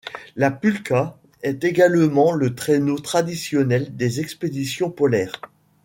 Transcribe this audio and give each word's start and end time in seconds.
La 0.35 0.49
pulka 0.49 1.19
est 1.43 1.63
également 1.63 2.31
le 2.31 2.55
traîneau 2.55 2.97
traditionnel 2.97 3.95
des 3.95 4.19
expéditions 4.19 4.89
polaires. 4.89 5.39